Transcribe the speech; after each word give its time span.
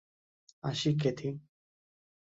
আসি, 0.63 0.89
ক্যাথি। 1.01 1.29